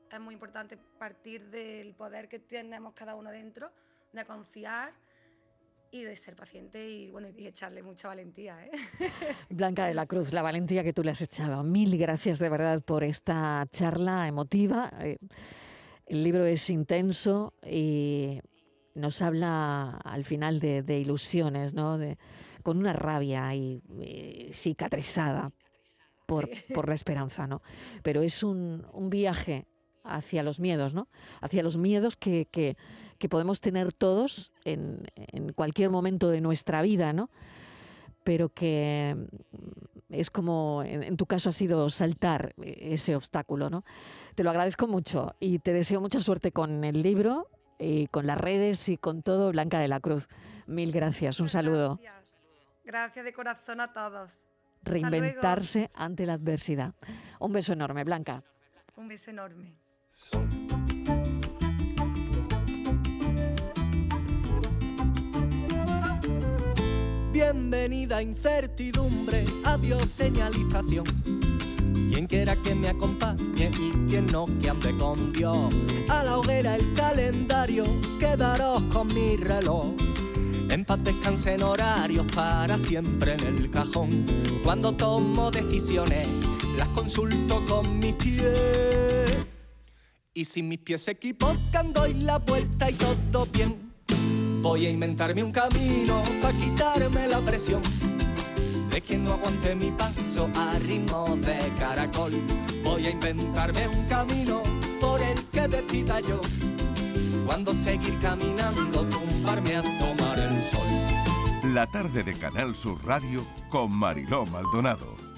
es 0.10 0.20
muy 0.20 0.34
importante 0.34 0.78
partir 0.78 1.50
del 1.50 1.94
poder 1.94 2.30
que 2.30 2.39
tenemos 2.39 2.94
cada 2.94 3.16
uno 3.16 3.32
dentro, 3.32 3.72
de 4.13 4.25
confiar 4.25 4.94
y 5.91 6.03
de 6.03 6.15
ser 6.15 6.36
paciente 6.36 6.89
y, 6.89 7.12
bueno, 7.12 7.27
y 7.36 7.48
echarle 7.48 7.84
mucha 7.84 8.08
valentía. 8.08 8.63
¿eh? 8.65 8.72
Blanca 9.50 9.86
de 9.86 9.93
la 9.93 10.05
Cruz, 10.05 10.34
la 10.34 10.41
valentía 10.41 10.84
que 10.84 10.93
tú 10.93 11.03
le 11.03 11.12
has 11.12 11.22
echado. 11.22 11.63
Mil 11.63 11.98
gracias 11.98 12.39
de 12.39 12.50
verdad 12.50 12.81
por 12.81 13.03
esta 13.03 13.67
charla 13.72 14.27
emotiva. 14.27 14.91
Eh, 15.01 15.17
el 16.05 16.24
libro 16.24 16.46
es 16.46 16.69
intenso 16.69 17.53
y 17.65 18.39
nos 18.96 19.22
habla 19.22 19.98
al 20.03 20.25
final 20.25 20.60
de, 20.60 21.00
ilusiones, 21.00 21.74
¿no? 21.74 21.98
De, 21.98 22.17
con 22.63 22.77
una 22.77 22.93
rabia 22.93 23.53
y, 23.55 23.81
eh, 24.01 24.51
cicatrizada 24.53 25.51
por, 26.25 26.50
por, 26.74 26.88
la 26.88 26.96
esperanza, 26.96 27.48
¿no? 27.48 27.62
Pero 28.03 28.22
es 28.22 28.43
un, 28.43 28.86
un, 28.91 29.10
viaje 29.10 29.65
hacia 30.03 30.43
los 30.43 30.60
miedos, 30.60 30.93
¿no? 30.93 31.08
Hacia 31.41 31.63
los 31.63 31.77
miedos 31.77 32.17
que, 32.17 32.48
que 32.51 32.75
que 33.20 33.30
podemos 33.30 33.60
tener 33.60 33.94
todos 33.94 34.52
en, 34.64 35.06
cualquier 35.54 35.90
momento 35.90 36.30
de 36.30 36.42
nuestra 36.42 36.82
vida, 36.82 37.14
¿no? 37.14 37.30
Pero 38.24 38.50
que 38.50 39.16
mm, 39.16 40.14
es 40.14 40.32
como, 40.32 40.82
en, 40.86 41.18
tu 41.18 41.26
caso 41.26 41.50
ha 41.50 41.52
sido 41.52 41.90
saltar 41.90 42.56
ese 42.64 43.16
obstáculo, 43.16 43.70
¿no? 43.70 43.84
Te 44.36 44.44
lo 44.44 44.50
agradezco 44.50 44.88
mucho 44.88 45.36
y 45.40 45.60
te 45.60 45.74
deseo 45.74 46.02
mucha 46.02 46.20
suerte 46.20 46.52
con 46.52 46.84
el 46.84 47.04
libro 47.04 47.50
y 47.78 48.08
con 48.08 48.26
las 48.26 48.40
redes 48.40 48.90
y 48.90 48.98
con 48.98 49.22
todo, 49.22 49.52
Blanca 49.52 49.80
de 49.80 49.88
la 49.88 50.00
Cruz. 50.00 50.28
Mil 50.66 50.92
gracias, 50.92 51.40
un 51.40 51.50
saludo. 51.50 52.00
Gracias, 52.86 53.26
de 53.26 53.34
corazón 53.34 53.82
a 53.82 53.94
todos. 53.94 54.48
Reinventarse 54.82 55.92
ante 55.94 56.26
la 56.26 56.34
adversidad. 56.34 56.94
Un 57.40 57.52
beso 57.52 57.74
enorme, 57.74 58.03
Blanca. 58.03 58.42
Un 58.96 59.08
beso 59.08 59.29
enorme. 59.29 59.75
Bienvenida 67.51 68.22
incertidumbre, 68.22 69.44
adiós 69.64 70.07
señalización. 70.07 71.03
Quien 72.07 72.27
quiera 72.27 72.55
que 72.55 72.75
me 72.75 72.90
acompañe 72.90 73.72
y 73.74 73.92
quien 74.07 74.27
no 74.27 74.46
que 74.59 74.70
ande 74.70 74.96
con 74.96 75.33
Dios. 75.33 75.74
A 76.09 76.24
la 76.24 76.38
hoguera 76.38 76.75
el 76.75 76.94
calendario, 76.94 77.85
quedaros 78.20 78.83
con 78.94 79.07
mi 79.16 79.35
reloj. 79.35 79.96
En 80.70 80.85
paz 80.85 81.03
descansen 81.03 81.64
horarios 81.64 82.27
para 82.35 82.77
siempre 82.77 83.33
en 83.33 83.57
el 83.57 83.72
cajón. 83.72 84.27
Cuando 84.64 84.92
tomo 84.92 85.50
decisiones, 85.50 86.27
las 86.77 86.90
consulto 86.90 87.66
con 87.66 87.98
mis 87.98 88.14
pies. 88.14 89.33
Y 90.35 90.46
si 90.46 90.62
mis 90.62 90.77
pies 90.77 91.01
se 91.01 91.12
equivocan, 91.12 91.94
doy 91.94 92.14
la 92.14 92.38
vuelta 92.38 92.92
y 92.92 92.94
todo 92.94 93.48
bien. 93.48 93.89
Voy 94.61 94.85
a 94.85 94.89
inventarme 94.89 95.43
un 95.43 95.51
camino 95.51 96.22
para 96.41 96.57
quitarme 96.57 97.27
la 97.27 97.39
presión 97.41 97.81
de 98.89 99.01
quien 99.01 99.24
no 99.24 99.33
aguante 99.33 99.75
mi 99.75 99.91
paso 99.91 100.50
a 100.55 100.77
ritmo 100.79 101.37
de 101.37 101.57
caracol. 101.79 102.33
Voy 102.83 103.07
a 103.07 103.11
inventarme 103.11 103.87
un 103.87 104.05
camino 104.07 104.61
por 105.00 105.22
el 105.22 105.43
que 105.45 105.67
decida 105.67 106.19
yo 106.22 106.41
cuando 107.50 107.74
seguir 107.74 108.17
caminando, 108.19 109.05
tumbarme 109.05 109.75
a 109.77 109.81
tomar 109.81 110.37
el 110.37 110.61
sol. 110.61 111.74
La 111.74 111.87
tarde 111.87 112.24
de 112.24 112.33
Canal 112.35 112.75
Sur 112.75 113.03
Radio 113.03 113.43
con 113.69 113.93
Mariló 113.98 114.45
Maldonado. 114.45 115.28